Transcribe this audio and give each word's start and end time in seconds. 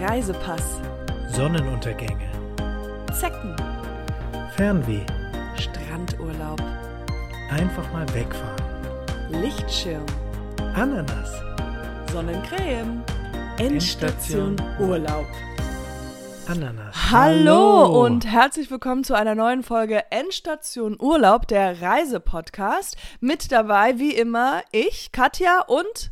Reisepass, 0.00 0.80
Sonnenuntergänge, 1.28 2.28
Zecken, 3.12 3.54
Fernweh, 4.56 5.06
Strandurlaub, 5.56 6.60
einfach 7.50 7.92
mal 7.92 8.06
wegfahren, 8.12 8.64
Lichtschirm, 9.30 10.04
Ananas, 10.74 11.30
Sonnencreme, 12.12 13.04
Endstation 13.58 14.56
Endstation. 14.56 14.56
Urlaub. 14.80 15.26
Ananas. 16.48 17.12
Hallo 17.12 18.04
und 18.04 18.26
herzlich 18.26 18.70
willkommen 18.70 19.04
zu 19.04 19.14
einer 19.14 19.36
neuen 19.36 19.62
Folge 19.62 20.10
Endstation 20.10 20.96
Urlaub, 21.00 21.46
der 21.46 21.80
Reisepodcast. 21.80 22.96
Mit 23.20 23.52
dabei 23.52 23.98
wie 23.98 24.12
immer 24.12 24.62
ich, 24.72 25.12
Katja 25.12 25.60
und 25.60 26.10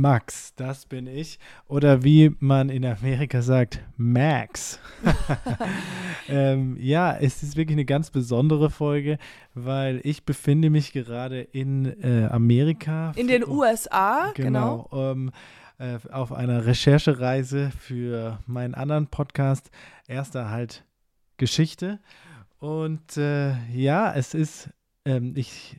Max, 0.00 0.52
das 0.56 0.86
bin 0.86 1.06
ich. 1.06 1.38
Oder 1.68 2.02
wie 2.02 2.34
man 2.40 2.68
in 2.68 2.84
Amerika 2.84 3.42
sagt, 3.42 3.80
Max. 3.96 4.80
ähm, 6.28 6.76
ja, 6.80 7.16
es 7.16 7.44
ist 7.44 7.56
wirklich 7.56 7.76
eine 7.76 7.84
ganz 7.84 8.10
besondere 8.10 8.70
Folge, 8.70 9.18
weil 9.54 10.00
ich 10.02 10.24
befinde 10.24 10.68
mich 10.68 10.92
gerade 10.92 11.42
in 11.42 11.86
äh, 12.02 12.26
Amerika. 12.26 13.12
in 13.14 13.28
den 13.28 13.46
USA, 13.46 14.32
genau. 14.34 14.88
Genau. 14.90 15.12
Ähm, 15.12 15.30
äh, 15.78 15.98
auf 16.10 16.32
einer 16.32 16.66
Recherchereise 16.66 17.70
für 17.78 18.40
meinen 18.46 18.74
anderen 18.74 19.06
Podcast. 19.06 19.70
Erster 20.08 20.50
halt 20.50 20.84
Geschichte. 21.36 22.00
Und 22.58 23.16
äh, 23.16 23.54
ja, 23.72 24.12
es 24.12 24.34
ist, 24.34 24.70
ähm, 25.04 25.34
ich 25.36 25.76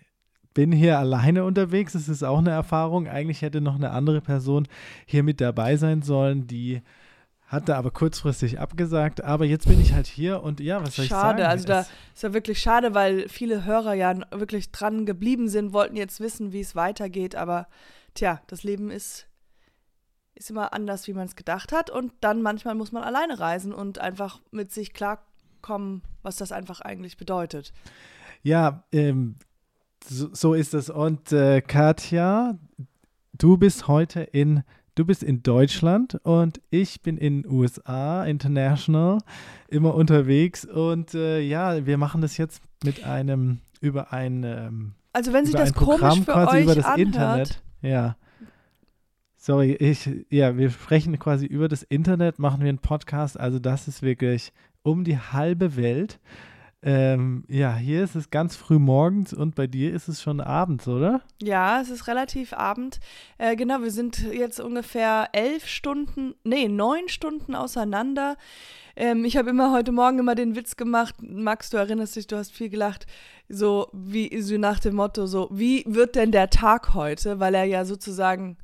bin 0.55 0.71
hier 0.71 0.97
alleine 0.97 1.43
unterwegs. 1.43 1.93
Es 1.93 2.09
ist 2.09 2.23
auch 2.23 2.39
eine 2.39 2.49
Erfahrung. 2.49 3.07
Eigentlich 3.07 3.43
hätte 3.43 3.61
noch 3.61 3.75
eine 3.75 3.91
andere 3.91 4.21
Person 4.21 4.67
hier 5.05 5.21
mit 5.21 5.39
dabei 5.39 5.75
sein 5.75 6.01
sollen, 6.01 6.47
die 6.47 6.81
hatte 7.45 7.75
aber 7.75 7.91
kurzfristig 7.91 8.59
abgesagt. 8.59 9.23
Aber 9.23 9.45
jetzt 9.45 9.67
bin 9.67 9.79
ich 9.79 9.93
halt 9.93 10.07
hier 10.07 10.41
und 10.41 10.59
ja, 10.59 10.81
was 10.81 10.95
soll 10.95 11.05
ich 11.05 11.11
sagen? 11.11 11.37
Schade, 11.37 11.47
also 11.47 11.67
da 11.67 11.81
ist 11.81 12.23
ja 12.23 12.33
wirklich 12.33 12.59
schade, 12.59 12.95
weil 12.95 13.29
viele 13.29 13.65
Hörer 13.65 13.93
ja 13.93 14.15
wirklich 14.31 14.71
dran 14.71 15.05
geblieben 15.05 15.49
sind, 15.49 15.73
wollten 15.73 15.97
jetzt 15.97 16.19
wissen, 16.21 16.53
wie 16.53 16.61
es 16.61 16.75
weitergeht, 16.75 17.35
aber 17.35 17.67
tja, 18.15 18.41
das 18.47 18.63
Leben 18.63 18.89
ist, 18.89 19.27
ist 20.33 20.49
immer 20.49 20.73
anders, 20.73 21.07
wie 21.07 21.13
man 21.13 21.27
es 21.27 21.35
gedacht 21.35 21.71
hat 21.71 21.89
und 21.89 22.13
dann 22.21 22.41
manchmal 22.41 22.75
muss 22.75 22.91
man 22.91 23.03
alleine 23.03 23.39
reisen 23.39 23.73
und 23.73 23.99
einfach 23.99 24.39
mit 24.51 24.71
sich 24.71 24.93
klarkommen, 24.93 26.01
was 26.23 26.37
das 26.37 26.51
einfach 26.51 26.81
eigentlich 26.81 27.17
bedeutet. 27.17 27.73
Ja, 28.41 28.85
ähm, 28.91 29.35
so, 30.07 30.29
so 30.33 30.53
ist 30.53 30.73
es. 30.73 30.89
Und 30.89 31.31
äh, 31.31 31.61
Katja, 31.61 32.57
du 33.33 33.57
bist 33.57 33.87
heute 33.87 34.21
in, 34.21 34.63
du 34.95 35.05
bist 35.05 35.23
in 35.23 35.43
Deutschland 35.43 36.15
und 36.23 36.61
ich 36.69 37.01
bin 37.01 37.17
in 37.17 37.45
USA, 37.47 38.25
international, 38.25 39.19
immer 39.67 39.95
unterwegs. 39.95 40.65
Und 40.65 41.13
äh, 41.13 41.41
ja, 41.41 41.85
wir 41.85 41.97
machen 41.97 42.21
das 42.21 42.37
jetzt 42.37 42.61
mit 42.83 43.03
einem, 43.03 43.59
über 43.81 44.13
ein, 44.13 44.43
ähm, 44.43 44.93
Also 45.13 45.33
wenn 45.33 45.45
sich 45.45 45.55
das 45.55 45.73
Programm 45.73 46.11
komisch 46.11 46.25
für 46.25 46.31
quasi 46.31 46.57
euch 46.57 46.63
über 46.63 46.75
das 46.75 46.85
anhört, 46.85 46.99
Internet. 46.99 47.61
Ja. 47.81 48.15
Sorry, 49.37 49.73
ich, 49.73 50.09
ja, 50.31 50.57
wir 50.57 50.71
sprechen 50.71 51.19
quasi 51.19 51.45
über 51.45 51.67
das 51.67 51.83
Internet, 51.83 52.39
machen 52.39 52.61
wir 52.61 52.69
einen 52.69 52.79
Podcast. 52.79 53.39
Also 53.39 53.59
das 53.59 53.87
ist 53.87 54.01
wirklich 54.01 54.51
um 54.81 55.03
die 55.03 55.17
halbe 55.17 55.75
Welt. 55.75 56.19
Ähm, 56.87 57.43
ja, 57.47 57.75
hier 57.75 58.03
ist 58.03 58.13
es 58.13 58.29
ganz 58.29 58.55
früh 58.55 58.77
morgens 58.77 59.33
und 59.33 59.55
bei 59.55 59.65
dir 59.65 59.91
ist 59.91 60.07
es 60.07 60.21
schon 60.21 60.39
abends, 60.39 60.87
oder? 60.87 61.21
Ja, 61.41 61.81
es 61.81 61.89
ist 61.89 62.05
relativ 62.05 62.53
Abend. 62.53 62.99
Äh, 63.39 63.55
genau, 63.55 63.81
wir 63.81 63.89
sind 63.89 64.21
jetzt 64.31 64.59
ungefähr 64.59 65.29
elf 65.31 65.65
Stunden, 65.65 66.35
nee, 66.43 66.67
neun 66.67 67.09
Stunden 67.09 67.55
auseinander. 67.55 68.37
Ähm, 68.95 69.25
ich 69.25 69.35
habe 69.35 69.49
immer 69.49 69.71
heute 69.71 69.91
Morgen 69.91 70.19
immer 70.19 70.35
den 70.35 70.55
Witz 70.55 70.75
gemacht, 70.75 71.15
Max, 71.23 71.71
du 71.71 71.77
erinnerst 71.77 72.17
dich, 72.17 72.27
du 72.27 72.37
hast 72.37 72.51
viel 72.51 72.69
gelacht, 72.69 73.07
so 73.49 73.87
wie 73.91 74.39
so 74.39 74.55
nach 74.59 74.79
dem 74.79 74.95
Motto, 74.95 75.25
so, 75.25 75.49
wie 75.51 75.83
wird 75.87 76.15
denn 76.15 76.31
der 76.31 76.51
Tag 76.51 76.93
heute? 76.93 77.39
Weil 77.39 77.55
er 77.55 77.65
ja 77.65 77.83
sozusagen 77.85 78.57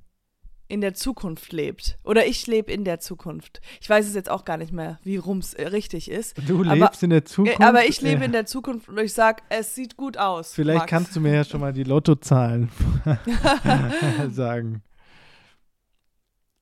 in 0.71 0.81
der 0.81 0.93
Zukunft 0.93 1.51
lebt. 1.51 1.97
Oder 2.03 2.25
ich 2.25 2.47
lebe 2.47 2.71
in 2.71 2.85
der 2.85 2.99
Zukunft. 2.99 3.59
Ich 3.81 3.89
weiß 3.89 4.07
es 4.07 4.15
jetzt 4.15 4.29
auch 4.29 4.45
gar 4.45 4.57
nicht 4.57 4.71
mehr, 4.71 4.99
wie 5.03 5.17
rum's 5.17 5.53
äh, 5.53 5.67
richtig 5.67 6.09
ist. 6.09 6.35
Du 6.47 6.61
Aber- 6.61 6.75
lebst 6.75 7.03
in 7.03 7.09
der 7.09 7.25
Zukunft. 7.25 7.59
Äh, 7.59 7.63
aber 7.63 7.85
ich 7.85 8.01
lebe 8.01 8.21
Äh, 8.21 8.25
in 8.25 8.31
der 8.31 8.45
Zukunft 8.45 8.87
und 8.89 8.97
ich 8.99 9.13
sag, 9.13 9.43
es 9.49 9.75
sieht 9.75 9.97
gut 9.97 10.17
aus. 10.17 10.53
Vielleicht 10.53 10.79
Max. 10.79 10.89
kannst 10.89 11.15
du 11.15 11.19
mir 11.19 11.33
ja 11.35 11.43
schon 11.43 11.59
mal 11.61 11.73
die 11.73 11.83
Lottozahlen 11.83 12.69
sagen. 14.31 14.81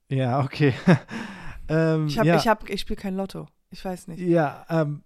Ja, 0.09 0.41
okay. 0.43 0.73
ähm, 1.69 2.07
Ich, 2.07 2.17
hab, 2.17 2.25
ja. 2.25 2.37
ich, 2.37 2.47
hab, 2.47 2.69
ich 2.69 2.81
spiele 2.81 2.99
kein 2.99 3.15
Lotto. 3.15 3.47
Ich 3.69 3.83
weiß 3.85 4.07
nicht. 4.07 4.19
Ja, 4.21 4.65
ähm, 4.69 5.03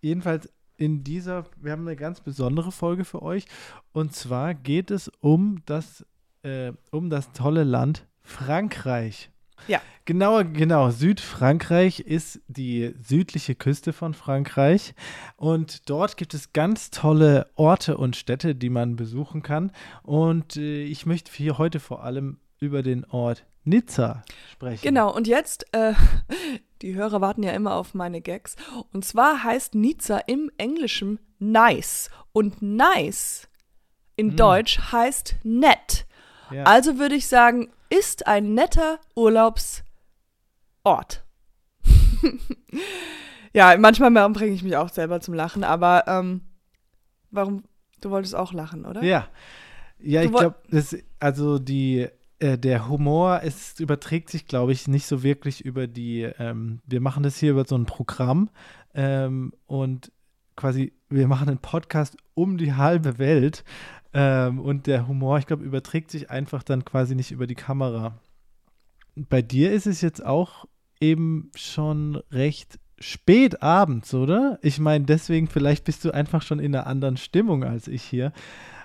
jedenfalls 0.00 0.48
in 0.78 1.04
dieser, 1.04 1.44
wir 1.60 1.72
haben 1.72 1.82
eine 1.86 1.96
ganz 1.96 2.20
besondere 2.20 2.72
Folge 2.72 3.04
für 3.04 3.22
euch. 3.22 3.44
Und 3.92 4.14
zwar 4.14 4.54
geht 4.54 4.90
es 4.90 5.10
um 5.20 5.62
das, 5.66 6.04
äh, 6.42 6.72
um 6.90 7.10
das 7.10 7.32
tolle 7.32 7.64
Land 7.64 8.06
Frankreich. 8.26 9.30
Ja. 9.68 9.80
Genauer, 10.04 10.44
genau. 10.44 10.90
Südfrankreich 10.90 12.00
ist 12.00 12.40
die 12.46 12.94
südliche 13.02 13.54
Küste 13.54 13.92
von 13.92 14.14
Frankreich. 14.14 14.94
Und 15.36 15.88
dort 15.88 16.16
gibt 16.16 16.34
es 16.34 16.52
ganz 16.52 16.90
tolle 16.90 17.50
Orte 17.54 17.96
und 17.96 18.14
Städte, 18.14 18.54
die 18.54 18.70
man 18.70 18.96
besuchen 18.96 19.42
kann. 19.42 19.72
Und 20.02 20.56
äh, 20.56 20.84
ich 20.84 21.06
möchte 21.06 21.32
hier 21.32 21.58
heute 21.58 21.80
vor 21.80 22.04
allem 22.04 22.38
über 22.60 22.82
den 22.82 23.04
Ort 23.06 23.44
Nizza 23.64 24.22
sprechen. 24.52 24.82
Genau, 24.82 25.12
und 25.12 25.26
jetzt, 25.26 25.66
äh, 25.72 25.94
die 26.82 26.94
Hörer 26.94 27.20
warten 27.20 27.42
ja 27.42 27.52
immer 27.52 27.74
auf 27.74 27.94
meine 27.94 28.20
Gags. 28.20 28.54
Und 28.92 29.04
zwar 29.04 29.42
heißt 29.42 29.74
Nizza 29.74 30.18
im 30.26 30.50
Englischen 30.56 31.18
nice. 31.38 32.10
Und 32.32 32.62
nice 32.62 33.48
in 34.14 34.30
Hm. 34.30 34.36
Deutsch 34.36 34.78
heißt 34.92 35.36
nett. 35.42 36.05
Ja. 36.50 36.64
Also 36.64 36.98
würde 36.98 37.14
ich 37.14 37.26
sagen, 37.26 37.68
ist 37.90 38.26
ein 38.26 38.54
netter 38.54 38.98
Urlaubsort. 39.14 39.84
ja, 43.52 43.76
manchmal 43.78 44.10
bringe 44.30 44.54
ich 44.54 44.62
mich 44.62 44.76
auch 44.76 44.88
selber 44.88 45.20
zum 45.20 45.34
Lachen, 45.34 45.64
aber 45.64 46.04
ähm, 46.06 46.42
warum? 47.30 47.64
Du 48.00 48.10
wolltest 48.10 48.34
auch 48.34 48.52
lachen, 48.52 48.84
oder? 48.84 49.02
Ja. 49.02 49.28
Ja, 49.98 50.20
Du 50.20 50.26
ich 50.26 50.34
glaube, 50.34 50.56
also 51.18 51.58
die, 51.58 52.08
äh, 52.38 52.58
der 52.58 52.88
Humor 52.88 53.40
ist, 53.40 53.80
überträgt 53.80 54.30
sich, 54.30 54.46
glaube 54.46 54.72
ich, 54.72 54.88
nicht 54.88 55.06
so 55.06 55.22
wirklich 55.22 55.64
über 55.64 55.86
die, 55.86 56.22
ähm, 56.38 56.80
wir 56.86 57.00
machen 57.00 57.22
das 57.22 57.38
hier 57.38 57.52
über 57.52 57.64
so 57.64 57.76
ein 57.76 57.86
Programm 57.86 58.50
ähm, 58.94 59.52
und 59.66 60.12
quasi, 60.54 60.92
wir 61.08 61.28
machen 61.28 61.48
einen 61.48 61.58
Podcast 61.58 62.16
um 62.34 62.58
die 62.58 62.74
halbe 62.74 63.18
Welt 63.18 63.64
ähm, 64.18 64.60
und 64.60 64.86
der 64.86 65.06
Humor, 65.06 65.38
ich 65.38 65.46
glaube, 65.46 65.62
überträgt 65.62 66.10
sich 66.10 66.30
einfach 66.30 66.62
dann 66.62 66.86
quasi 66.86 67.14
nicht 67.14 67.32
über 67.32 67.46
die 67.46 67.54
Kamera. 67.54 68.18
Bei 69.14 69.42
dir 69.42 69.72
ist 69.72 69.86
es 69.86 70.00
jetzt 70.00 70.24
auch 70.24 70.64
eben 71.00 71.50
schon 71.54 72.22
recht 72.30 72.78
spät 72.98 73.62
abends, 73.62 74.14
oder? 74.14 74.58
Ich 74.62 74.78
meine, 74.78 75.04
deswegen 75.04 75.48
vielleicht 75.48 75.84
bist 75.84 76.02
du 76.02 76.12
einfach 76.12 76.40
schon 76.40 76.60
in 76.60 76.74
einer 76.74 76.86
anderen 76.86 77.18
Stimmung 77.18 77.62
als 77.62 77.88
ich 77.88 78.02
hier, 78.02 78.32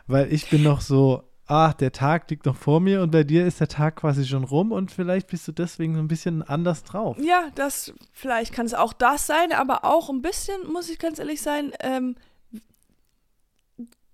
weil 0.05 0.33
ich 0.33 0.49
bin 0.49 0.63
noch 0.63 0.81
so, 0.81 1.23
ach, 1.45 1.75
der 1.75 1.93
Tag 1.93 2.29
liegt 2.29 2.45
noch 2.45 2.57
vor 2.57 2.81
mir 2.81 3.01
und 3.01 3.11
bei 3.11 3.23
dir 3.23 3.45
ist 3.45 3.61
der 3.61 3.69
Tag 3.69 3.95
quasi 3.95 4.25
schon 4.25 4.43
rum 4.43 4.73
und 4.73 4.91
vielleicht 4.91 5.27
bist 5.27 5.47
du 5.47 5.53
deswegen 5.53 5.95
so 5.95 6.01
ein 6.01 6.09
bisschen 6.09 6.43
anders 6.43 6.83
drauf. 6.83 7.15
Ja, 7.21 7.51
das, 7.55 7.93
vielleicht 8.11 8.51
kann 8.51 8.65
es 8.65 8.73
auch 8.73 8.91
das 8.91 9.27
sein, 9.27 9.53
aber 9.53 9.85
auch 9.85 10.09
ein 10.09 10.21
bisschen, 10.21 10.57
muss 10.73 10.89
ich 10.89 10.99
ganz 10.99 11.19
ehrlich 11.19 11.41
sein, 11.41 11.71
ähm, 11.79 12.17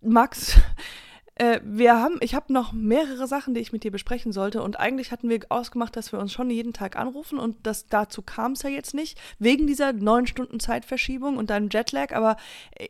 Max, 0.02 0.60
äh, 1.40 1.62
wir 1.64 1.96
haben, 1.96 2.18
ich 2.22 2.36
habe 2.36 2.52
noch 2.52 2.74
mehrere 2.74 3.28
Sachen, 3.28 3.53
die 3.53 3.62
ich 3.62 3.72
mit 3.72 3.84
dir 3.84 3.92
besprechen 3.92 4.31
sollte 4.31 4.62
und 4.62 4.80
eigentlich 4.80 5.12
hatten 5.12 5.30
wir 5.30 5.40
ausgemacht, 5.50 5.96
dass 5.96 6.12
wir 6.12 6.20
uns 6.20 6.34
schon 6.34 6.50
jeden 6.50 6.74
Tag 6.74 6.96
anrufen 6.96 7.40
und 7.40 7.56
das, 7.64 7.88
dazu 7.88 8.22
kam 8.22 8.53
es 8.53 8.64
ja 8.64 8.70
jetzt 8.70 8.94
nicht, 8.94 9.19
wegen 9.39 9.68
dieser 9.68 9.94
neun 9.94 10.28
Stunden 10.28 10.60
Zeitverschiebung 10.60 11.38
und 11.38 11.50
deinem 11.50 11.69
Jetlag, 11.69 12.13
aber 12.13 12.38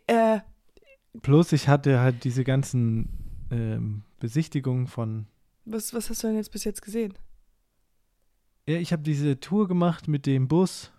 äh, 0.08 0.40
Plus 1.22 1.52
ich 1.52 1.68
hatte 1.68 2.00
halt 2.00 2.24
diese 2.24 2.44
ganzen 2.44 3.48
ähm, 3.52 4.04
Besichtigungen 4.20 4.88
von, 4.88 5.28
was, 5.66 5.94
was 5.94 6.10
hast 6.10 6.24
du 6.24 6.28
denn 6.28 6.38
jetzt 6.38 6.52
bis 6.52 6.64
jetzt 6.64 6.82
gesehen? 6.82 7.18
ja, 8.68 8.78
ich 8.78 8.92
habe 8.92 9.02
diese 9.02 9.40
Tour 9.40 9.68
gemacht 9.68 10.08
mit 10.08 10.26
dem 10.26 10.48
Bus. 10.48 10.92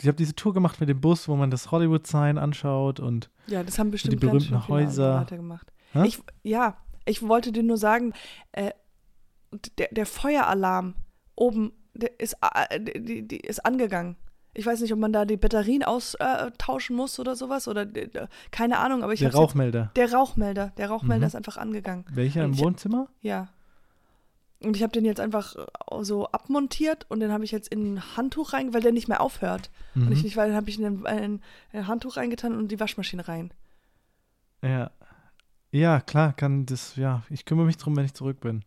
Ich 0.00 0.06
habe 0.06 0.16
diese 0.16 0.34
Tour 0.34 0.54
gemacht 0.54 0.78
mit 0.80 0.88
dem 0.88 1.00
Bus, 1.00 1.28
wo 1.28 1.34
man 1.36 1.50
das 1.50 1.70
Hollywood-Sign 1.70 2.38
anschaut 2.38 3.00
und 3.00 3.30
Ja, 3.48 3.62
das 3.64 3.78
haben 3.78 3.90
bestimmt 3.90 4.14
die 4.14 4.26
berühmten 4.26 4.68
Häuser. 4.68 5.26
Gemacht. 5.28 5.72
Ich, 6.04 6.20
ja, 6.42 6.76
ich 7.04 7.26
wollte 7.26 7.50
dir 7.52 7.62
nur 7.62 7.78
sagen, 7.78 8.12
äh, 8.52 8.70
der, 9.78 9.88
der 9.90 10.06
Feueralarm 10.06 10.94
oben, 11.34 11.72
der 11.94 12.20
ist, 12.20 12.36
äh, 12.68 12.80
die, 13.00 13.26
die 13.26 13.38
ist 13.38 13.64
angegangen. 13.64 14.16
Ich 14.54 14.66
weiß 14.66 14.80
nicht, 14.80 14.92
ob 14.92 14.98
man 14.98 15.12
da 15.12 15.24
die 15.24 15.36
Batterien 15.36 15.82
austauschen 15.84 16.96
muss 16.96 17.18
oder 17.18 17.34
sowas 17.36 17.68
oder 17.68 17.82
äh, 17.82 18.26
keine 18.50 18.78
Ahnung, 18.78 19.02
aber 19.02 19.12
ich 19.12 19.20
der 19.20 19.28
hab's 19.28 19.34
jetzt- 19.36 19.42
Rauchmelder. 19.50 19.90
Der 19.96 20.12
Rauchmelder, 20.12 20.72
der 20.76 20.88
Rauchmelder 20.90 21.24
Mhm. 21.24 21.28
ist 21.28 21.34
einfach 21.36 21.56
angegangen. 21.56 22.04
Welcher 22.10 22.44
im 22.44 22.52
Ich- 22.52 22.60
Wohnzimmer? 22.60 23.08
Ja. 23.20 23.48
Und 24.60 24.74
ich 24.76 24.82
habe 24.82 24.92
den 24.92 25.04
jetzt 25.04 25.20
einfach 25.20 25.54
äh, 25.56 26.02
so 26.04 26.26
abmontiert 26.26 27.06
und 27.08 27.20
den 27.20 27.30
habe 27.32 27.44
ich 27.44 27.52
jetzt 27.52 27.68
in 27.68 27.94
ein 27.94 28.16
Handtuch 28.16 28.52
rein, 28.52 28.74
weil 28.74 28.80
der 28.80 28.90
nicht 28.92 29.06
mehr 29.08 29.20
aufhört. 29.20 29.70
Und 29.94 30.10
ich 30.10 30.18
Mhm. 30.18 30.24
nicht, 30.24 30.36
weil 30.36 30.48
dann 30.48 30.56
habe 30.56 30.68
ich 30.68 30.80
in 30.80 31.04
ein 31.06 31.42
Handtuch 31.72 32.16
reingetan 32.16 32.56
und 32.56 32.68
die 32.68 32.80
Waschmaschine 32.80 33.28
rein. 33.28 33.52
Ja. 34.62 34.90
Ja, 35.70 36.00
klar, 36.00 36.32
kann 36.32 36.66
das, 36.66 36.96
ja, 36.96 37.22
ich 37.30 37.44
kümmere 37.44 37.66
mich 37.66 37.76
drum, 37.76 37.94
wenn 37.96 38.04
ich 38.06 38.14
zurück 38.14 38.40
bin. 38.40 38.64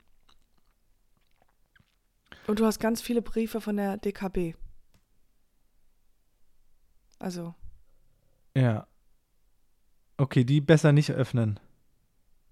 Und 2.47 2.59
du 2.59 2.65
hast 2.65 2.79
ganz 2.79 3.01
viele 3.01 3.21
Briefe 3.21 3.59
von 3.59 3.75
der 3.75 3.97
DKB. 3.97 4.55
Also, 7.19 7.53
Ja. 8.55 8.87
Okay, 10.17 10.43
die 10.43 10.61
besser 10.61 10.91
nicht 10.91 11.11
öffnen. 11.11 11.59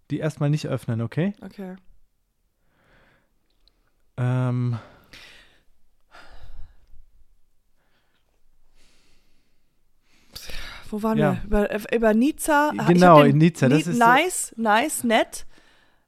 Die 0.09 0.17
erstmal 0.19 0.49
nicht 0.49 0.67
öffnen, 0.67 1.01
okay? 1.01 1.33
okay. 1.41 1.75
Ähm, 4.19 4.77
Wo 10.89 11.03
waren 11.03 11.17
Ja. 11.17 11.33
wir? 11.33 11.43
Über, 11.43 11.71
äh, 11.71 11.95
über 11.95 12.13
Nizza. 12.13 12.71
Genau, 12.87 13.21
in 13.21 13.37
Nizza, 13.37 13.69
das 13.69 13.85
Ni- 13.85 13.91
ist 13.91 13.97
so- 13.99 14.05
nice, 14.05 14.53
nice, 14.57 15.03
nett. 15.03 15.45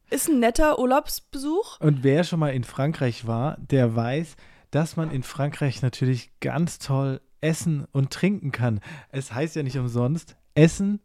Ist 0.10 0.28
ein 0.28 0.40
netter 0.40 0.78
Urlaubsbesuch. 0.80 1.80
und 1.80 2.04
wer 2.04 2.24
schon 2.26 2.40
mal 2.40 2.50
in 2.54 2.64
Frankreich 2.66 3.28
war, 3.28 3.56
der 3.60 3.96
weiß, 3.96 4.36
dass 4.72 4.98
man 4.98 5.10
in 5.12 5.24
Frankreich 5.24 5.82
natürlich 5.82 6.32
ganz 6.42 6.80
toll 6.80 7.22
essen 7.40 7.86
und 7.94 8.12
trinken 8.12 8.52
kann. 8.52 8.82
Es 9.10 9.34
heißt 9.34 9.56
ja 9.56 9.64
nicht 9.64 9.78
umsonst 9.78 10.36
Essen 10.54 11.00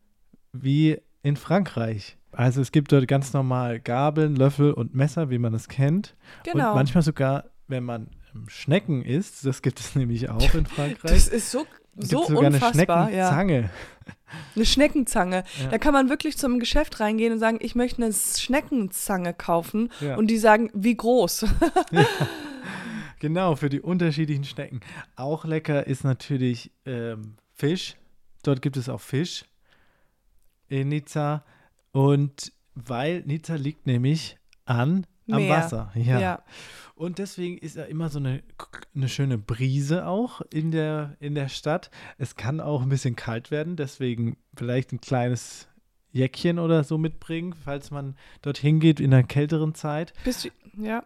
wie 0.52 1.00
in 1.23 1.37
Frankreich. 1.37 2.17
Also 2.37 2.61
es 2.61 2.71
gibt 2.71 2.93
dort 2.93 3.09
ganz 3.09 3.33
normal 3.33 3.81
Gabeln, 3.81 4.37
Löffel 4.37 4.73
und 4.73 4.94
Messer, 4.94 5.31
wie 5.31 5.38
man 5.38 5.55
es 5.55 5.69
kennt. 5.69 6.15
Genau. 6.44 6.69
Und 6.69 6.75
manchmal 6.75 7.03
sogar, 7.03 7.44
wenn 7.67 7.83
man 7.83 8.11
ähm, 8.35 8.47
Schnecken 8.49 9.03
isst, 9.03 9.47
das 9.47 9.62
gibt 9.62 9.81
es 9.81 9.94
nämlich 9.97 10.29
auch 10.29 10.55
in 10.55 10.67
Frankreich. 10.67 11.11
das 11.11 11.29
ist 11.29 11.50
so, 11.50 11.67
so 11.97 12.25
sogar 12.25 12.44
eine 12.44 12.56
unfassbar. 12.56 13.11
Ja. 13.11 13.33
Schneckenzange. 13.33 13.71
Eine 14.55 14.67
Schneckenzange. 14.67 15.44
Ja. 15.62 15.69
Da 15.71 15.79
kann 15.79 15.94
man 15.94 16.11
wirklich 16.11 16.37
zum 16.37 16.59
Geschäft 16.59 17.00
reingehen 17.00 17.33
und 17.33 17.38
sagen, 17.38 17.56
ich 17.61 17.75
möchte 17.75 18.03
eine 18.03 18.12
Schneckenzange 18.12 19.33
kaufen. 19.33 19.91
Ja. 20.00 20.17
Und 20.17 20.27
die 20.27 20.38
sagen, 20.38 20.71
wie 20.75 20.97
groß. 20.97 21.47
Genau, 23.19 23.56
für 23.56 23.71
die 23.71 23.81
unterschiedlichen 23.81 24.44
Schnecken. 24.44 24.81
Auch 25.17 25.47
lecker 25.47 25.87
ist 25.87 26.05
natürlich 26.05 26.71
ähm, 26.85 27.37
Fisch. 27.55 27.97
Dort 28.43 28.61
gibt 28.61 28.77
es 28.77 28.91
auch 28.91 29.00
Fisch 29.00 29.47
in 30.69 30.88
Nizza. 30.88 31.43
Und 31.96 32.52
weil 32.75 33.22
Nizza 33.22 33.54
liegt 33.54 33.87
nämlich 33.87 34.37
an 34.66 35.06
am 35.31 35.38
Meer. 35.38 35.56
Wasser. 35.56 35.93
Ja. 35.94 36.20
ja. 36.20 36.44
Und 36.94 37.19
deswegen 37.19 37.56
ist 37.56 37.76
ja 37.76 37.84
immer 37.84 38.10
so 38.10 38.19
eine, 38.19 38.43
eine 38.94 39.08
schöne 39.08 39.38
Brise 39.38 40.06
auch 40.06 40.43
in 40.52 40.72
der, 40.72 41.16
in 41.20 41.34
der 41.34 41.48
Stadt. 41.48 41.90
Es 42.19 42.37
kann 42.37 42.60
auch 42.60 42.82
ein 42.82 42.90
bisschen 42.90 43.16
kalt 43.16 43.50
werden, 43.50 43.76
deswegen 43.76 44.37
vielleicht 44.54 44.93
ein 44.93 45.00
kleines 45.00 45.69
Jäckchen 46.12 46.58
oder 46.58 46.84
so 46.84 46.98
mitbringen, 46.98 47.54
falls 47.54 47.90
man 47.90 48.14
dorthin 48.42 48.78
geht 48.78 49.00
in 49.00 49.14
einer 49.14 49.22
kälteren 49.22 49.75
Zeit. 49.75 50.12
Bist 50.22 50.44
du, 50.44 50.50
ja. 50.82 51.02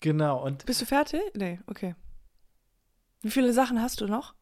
Genau, 0.00 0.42
und 0.42 0.64
Bist 0.64 0.80
du 0.80 0.86
fertig? 0.86 1.20
Nee, 1.34 1.60
okay. 1.66 1.94
Wie 3.20 3.30
viele 3.30 3.52
Sachen 3.52 3.80
hast 3.82 4.00
du 4.00 4.06
noch? 4.06 4.34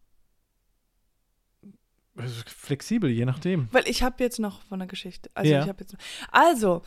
Flexibel, 2.46 3.10
je 3.10 3.24
nachdem. 3.24 3.68
Weil 3.72 3.88
ich 3.88 4.02
habe 4.02 4.22
jetzt 4.22 4.38
noch 4.38 4.62
von 4.62 4.78
der 4.78 4.88
Geschichte. 4.88 5.30
Also 5.34 5.50
Ja. 5.52 5.62
ich 5.62 5.68
habe 5.68 5.80
jetzt 5.80 5.96
Also, 6.30 6.82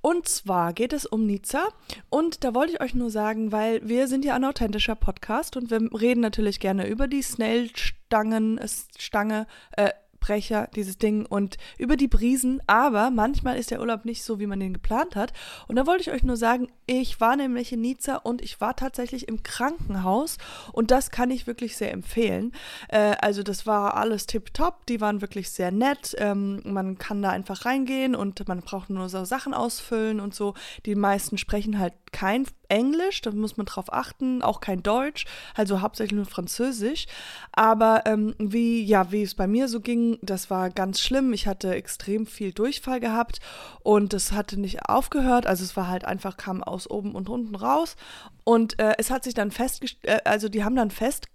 und 0.00 0.28
zwar 0.28 0.72
geht 0.72 0.92
es 0.92 1.06
um 1.06 1.26
Nizza 1.26 1.68
und 2.10 2.42
da 2.42 2.54
wollte 2.54 2.72
ich 2.72 2.80
euch 2.80 2.94
nur 2.94 3.10
sagen, 3.10 3.52
weil 3.52 3.86
wir 3.88 4.08
sind 4.08 4.24
ja 4.24 4.34
ein 4.34 4.44
authentischer 4.44 4.96
Podcast 4.96 5.56
und 5.56 5.70
wir 5.70 5.80
reden 6.00 6.20
natürlich 6.20 6.58
gerne 6.58 6.88
über 6.88 7.06
die 7.06 7.22
Snail-Stangen, 7.22 8.58
äh, 8.58 8.68
Stange, 8.98 9.46
äh, 9.76 9.90
Brecher, 10.22 10.68
dieses 10.74 10.96
Ding 10.96 11.26
und 11.26 11.58
über 11.78 11.96
die 11.96 12.08
Brisen, 12.08 12.62
aber 12.66 13.10
manchmal 13.10 13.58
ist 13.58 13.70
der 13.70 13.80
Urlaub 13.80 14.04
nicht 14.04 14.22
so, 14.22 14.38
wie 14.38 14.46
man 14.46 14.60
den 14.60 14.72
geplant 14.72 15.16
hat. 15.16 15.32
Und 15.68 15.76
da 15.76 15.86
wollte 15.86 16.02
ich 16.02 16.10
euch 16.10 16.22
nur 16.22 16.36
sagen, 16.36 16.68
ich 16.86 17.20
war 17.20 17.36
nämlich 17.36 17.72
in 17.72 17.80
Nizza 17.80 18.16
und 18.16 18.40
ich 18.40 18.60
war 18.60 18.76
tatsächlich 18.76 19.28
im 19.28 19.42
Krankenhaus 19.42 20.38
und 20.72 20.90
das 20.90 21.10
kann 21.10 21.30
ich 21.30 21.46
wirklich 21.46 21.76
sehr 21.76 21.92
empfehlen. 21.92 22.52
Äh, 22.88 23.16
also 23.20 23.42
das 23.42 23.66
war 23.66 23.96
alles 23.96 24.26
tipptopp, 24.26 24.86
die 24.86 25.00
waren 25.00 25.20
wirklich 25.20 25.50
sehr 25.50 25.72
nett. 25.72 26.14
Ähm, 26.18 26.62
man 26.64 26.98
kann 26.98 27.20
da 27.20 27.30
einfach 27.30 27.64
reingehen 27.64 28.14
und 28.14 28.46
man 28.46 28.60
braucht 28.60 28.90
nur 28.90 29.08
so 29.08 29.24
Sachen 29.24 29.54
ausfüllen 29.54 30.20
und 30.20 30.34
so. 30.34 30.54
Die 30.86 30.94
meisten 30.94 31.36
sprechen 31.36 31.78
halt 31.78 31.94
kein 32.12 32.46
Englisch, 32.68 33.20
da 33.20 33.30
muss 33.32 33.56
man 33.56 33.66
drauf 33.66 33.92
achten, 33.92 34.42
auch 34.42 34.60
kein 34.60 34.82
Deutsch, 34.82 35.26
also 35.54 35.80
hauptsächlich 35.80 36.16
nur 36.16 36.26
Französisch. 36.26 37.06
Aber 37.52 38.02
ähm, 38.06 38.34
wie, 38.38 38.82
ja, 38.84 39.12
wie 39.12 39.22
es 39.22 39.34
bei 39.34 39.46
mir 39.46 39.68
so 39.68 39.80
ging, 39.80 40.11
das 40.22 40.50
war 40.50 40.70
ganz 40.70 41.00
schlimm. 41.00 41.32
Ich 41.32 41.46
hatte 41.46 41.74
extrem 41.74 42.26
viel 42.26 42.52
Durchfall 42.52 43.00
gehabt 43.00 43.40
und 43.82 44.14
es 44.14 44.32
hatte 44.32 44.60
nicht 44.60 44.88
aufgehört. 44.88 45.46
Also 45.46 45.64
es 45.64 45.76
war 45.76 45.88
halt 45.88 46.04
einfach, 46.04 46.36
kam 46.36 46.62
aus 46.62 46.88
oben 46.90 47.14
und 47.14 47.28
unten 47.28 47.54
raus. 47.54 47.96
Und 48.44 48.78
äh, 48.78 48.94
es 48.98 49.10
hat 49.10 49.24
sich 49.24 49.34
dann 49.34 49.50
festgestellt, 49.50 50.22
äh, 50.24 50.28
also 50.28 50.48
die 50.48 50.64
haben 50.64 50.76
dann 50.76 50.90
festgestellt, 50.90 51.32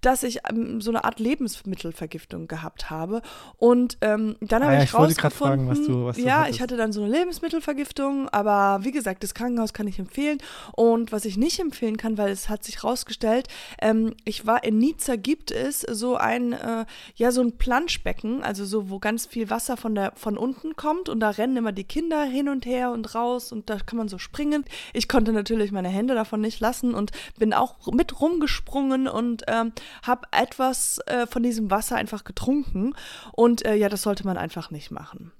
dass 0.00 0.22
ich 0.22 0.40
ähm, 0.48 0.80
so 0.80 0.90
eine 0.90 1.04
Art 1.04 1.20
Lebensmittelvergiftung 1.20 2.48
gehabt 2.48 2.90
habe. 2.90 3.22
Und 3.56 3.98
ähm, 4.00 4.36
dann 4.40 4.62
Ah 4.62 4.66
habe 4.66 4.74
ja, 4.76 4.82
ich 4.82 4.90
ich 4.90 4.94
rausgefunden, 4.94 5.66
fragen, 5.66 5.68
was 5.68 5.86
du- 5.86 6.04
was 6.06 6.16
du 6.16 6.22
ja, 6.22 6.40
hattest. 6.40 6.54
ich 6.56 6.62
hatte 6.62 6.76
dann 6.76 6.92
so 6.92 7.02
eine 7.02 7.10
Lebensmittelvergiftung, 7.12 8.28
aber 8.30 8.84
wie 8.84 8.90
gesagt, 8.92 9.22
das 9.22 9.34
Krankenhaus 9.34 9.72
kann 9.72 9.86
ich 9.86 9.98
empfehlen. 9.98 10.38
Und 10.72 11.12
was 11.12 11.24
ich 11.24 11.36
nicht 11.36 11.58
empfehlen 11.60 11.96
kann, 11.96 12.18
weil 12.18 12.30
es 12.30 12.48
hat 12.48 12.64
sich 12.64 12.82
rausgestellt, 12.84 13.48
ähm, 13.80 14.14
ich 14.24 14.46
war 14.46 14.64
in 14.64 14.78
Nizza 14.78 15.16
gibt 15.16 15.50
es 15.50 15.80
so 15.80 16.16
ein, 16.16 16.52
äh, 16.52 16.84
ja, 17.16 17.30
so 17.32 17.42
ein 17.42 17.56
Planschbecken, 17.58 18.42
also 18.42 18.64
so, 18.64 18.90
wo 18.90 18.98
ganz 18.98 19.26
viel 19.26 19.50
Wasser 19.50 19.76
von 19.76 19.94
der 19.94 20.12
von 20.16 20.36
unten 20.36 20.76
kommt 20.76 21.08
und 21.08 21.20
da 21.20 21.30
rennen 21.30 21.56
immer 21.56 21.72
die 21.72 21.84
Kinder 21.84 22.24
hin 22.24 22.48
und 22.48 22.66
her 22.66 22.90
und 22.90 23.14
raus 23.14 23.52
und 23.52 23.70
da 23.70 23.76
kann 23.78 23.96
man 23.98 24.08
so 24.08 24.18
springen. 24.18 24.64
Ich 24.92 25.08
konnte 25.08 25.32
natürlich 25.32 25.72
meine 25.72 25.88
Hände 25.88 26.14
davon 26.14 26.40
nicht 26.40 26.60
lassen 26.60 26.94
und 26.94 27.10
bin 27.38 27.52
auch 27.52 27.92
mit 27.92 28.20
rumgesprungen 28.20 28.79
und 28.88 29.42
ähm, 29.48 29.72
habe 30.02 30.26
etwas 30.32 30.98
äh, 31.06 31.26
von 31.26 31.42
diesem 31.42 31.70
Wasser 31.70 31.96
einfach 31.96 32.24
getrunken. 32.24 32.94
Und 33.32 33.64
äh, 33.64 33.74
ja, 33.74 33.88
das 33.88 34.02
sollte 34.02 34.24
man 34.26 34.36
einfach 34.36 34.70
nicht 34.70 34.90
machen. 34.90 35.32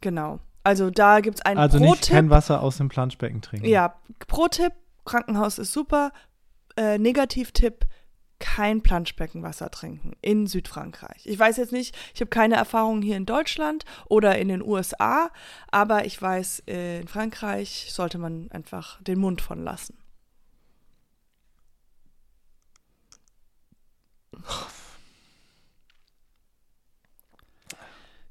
Genau. 0.00 0.40
Also 0.64 0.90
da 0.90 1.20
gibt 1.20 1.38
es 1.38 1.44
einen 1.44 1.58
Also 1.58 1.78
nicht 1.78 1.88
Pro-Tipp. 1.88 2.12
kein 2.14 2.30
Wasser 2.30 2.62
aus 2.62 2.76
dem 2.76 2.88
Planschbecken 2.88 3.40
trinken. 3.42 3.66
Ja, 3.66 3.94
Pro-Tipp, 4.26 4.72
Krankenhaus 5.04 5.58
ist 5.58 5.72
super. 5.72 6.12
Äh, 6.76 6.98
Negativ-Tipp, 6.98 7.86
kein 8.38 8.82
Planschbeckenwasser 8.82 9.70
trinken 9.70 10.12
in 10.20 10.46
Südfrankreich. 10.46 11.22
Ich 11.26 11.38
weiß 11.38 11.56
jetzt 11.56 11.72
nicht, 11.72 11.96
ich 12.14 12.20
habe 12.20 12.28
keine 12.28 12.54
Erfahrungen 12.54 13.02
hier 13.02 13.16
in 13.16 13.26
Deutschland 13.26 13.84
oder 14.08 14.38
in 14.38 14.48
den 14.48 14.62
USA, 14.62 15.30
aber 15.72 16.04
ich 16.04 16.20
weiß, 16.20 16.62
äh, 16.68 17.00
in 17.00 17.08
Frankreich 17.08 17.88
sollte 17.90 18.18
man 18.18 18.48
einfach 18.52 19.02
den 19.02 19.18
Mund 19.18 19.40
von 19.40 19.64
lassen. 19.64 19.98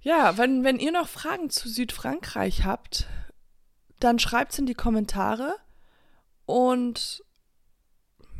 Ja, 0.02 0.38
wenn, 0.38 0.64
wenn 0.64 0.80
ihr 0.80 0.94
noch 0.94 1.10
Fragen 1.10 1.50
zu 1.50 1.68
Südfrankreich 1.68 2.64
habt, 2.64 3.08
dann 4.00 4.20
schreibt 4.20 4.54
es 4.54 4.60
in 4.60 4.66
die 4.66 4.74
Kommentare 4.74 5.56
und 6.46 7.24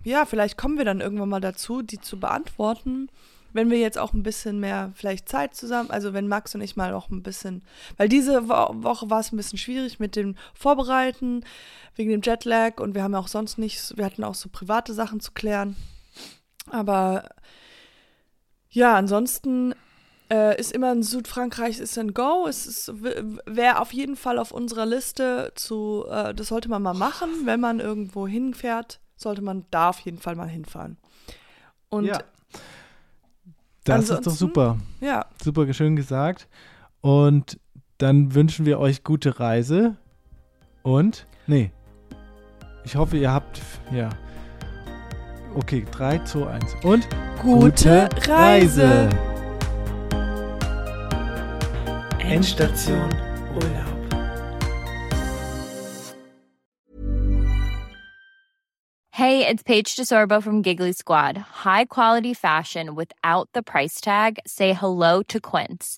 ja, 0.06 0.26
vielleicht 0.26 0.58
kommen 0.58 0.78
wir 0.78 0.86
dann 0.86 1.02
irgendwann 1.02 1.28
mal 1.28 1.42
dazu, 1.42 1.82
die 1.82 2.00
zu 2.00 2.20
beantworten, 2.20 3.10
wenn 3.52 3.70
wir 3.70 3.80
jetzt 3.80 3.98
auch 3.98 4.14
ein 4.14 4.24
bisschen 4.24 4.62
mehr 4.62 4.94
vielleicht 4.96 5.28
Zeit 5.28 5.56
zusammen, 5.56 5.92
also 5.92 6.14
wenn 6.14 6.30
Max 6.30 6.56
und 6.56 6.62
ich 6.62 6.78
mal 6.78 6.94
auch 6.94 7.10
ein 7.10 7.24
bisschen, 7.24 7.64
weil 7.98 8.08
diese 8.08 8.48
Wo 8.48 8.84
Woche 8.84 9.10
war 9.10 9.20
es 9.20 9.34
ein 9.34 9.38
bisschen 9.38 9.60
schwierig 9.60 10.00
mit 10.00 10.16
dem 10.16 10.36
Vorbereiten 10.54 11.44
wegen 11.96 12.12
dem 12.12 12.22
Jetlag 12.22 12.80
und 12.80 12.96
wir 12.96 13.04
haben 13.04 13.14
ja 13.14 13.20
auch 13.20 13.28
sonst 13.28 13.58
nichts, 13.58 13.98
wir 13.98 14.06
hatten 14.06 14.24
auch 14.24 14.36
so 14.36 14.48
private 14.48 14.94
Sachen 14.94 15.20
zu 15.20 15.32
klären, 15.34 15.76
aber 16.72 17.30
ja, 18.70 18.96
ansonsten 18.96 19.74
äh, 20.30 20.60
ist 20.60 20.72
immer 20.72 20.92
in 20.92 21.04
Südfrankreich 21.04 21.80
ist 21.80 21.98
ein 21.98 22.14
Go. 22.14 22.48
Es 22.48 22.92
wäre 23.46 23.80
auf 23.80 23.94
jeden 23.94 24.16
Fall 24.16 24.40
auf 24.40 24.52
unserer 24.52 24.86
Liste 24.86 25.52
zu, 25.56 26.06
äh, 26.10 26.34
das 26.34 26.48
sollte 26.48 26.70
man 26.70 26.82
mal 26.82 26.94
machen, 26.94 27.30
wenn 27.46 27.60
man 27.60 27.80
irgendwo 27.80 28.28
hinfährt, 28.28 29.00
sollte 29.16 29.42
man 29.42 29.66
da 29.72 29.90
auf 29.90 30.00
jeden 30.00 30.20
Fall 30.20 30.36
mal 30.36 30.50
hinfahren. 30.50 30.98
Und 31.90 32.06
ja. 32.06 32.20
Das 33.84 34.10
ist 34.10 34.28
doch 34.28 34.36
super. 34.36 34.78
ja, 35.00 35.26
Super 35.42 35.74
schön 35.74 35.96
gesagt. 35.96 36.50
Und 37.00 37.58
dann 37.98 38.36
wünschen 38.36 38.66
wir 38.66 38.80
euch 38.80 39.06
gute 39.06 39.40
Reise. 39.40 39.96
Und, 40.84 41.26
nee. 41.48 41.72
Ich 42.84 42.98
hoffe, 42.98 43.18
ihr 43.18 43.32
habt, 43.32 43.62
ja. 43.92 44.10
Okay, 45.58 45.82
3, 45.82 46.20
2, 46.20 46.46
1 46.46 46.76
und 46.84 47.08
gute. 47.42 48.08
Reise. 48.28 49.10
Endstation 52.20 53.10
Urlaub. 53.56 53.98
Hey, 59.10 59.48
it's 59.48 59.64
Paige 59.64 59.96
DeSorbo 59.96 60.44
from 60.44 60.62
Giggly 60.62 60.92
Squad. 60.92 61.38
High 61.38 61.86
quality 61.86 62.36
fashion 62.36 62.94
without 62.94 63.50
the 63.54 63.64
price 63.64 64.00
tag. 64.00 64.38
Say 64.46 64.74
hello 64.74 65.24
to 65.24 65.40
Quince. 65.40 65.98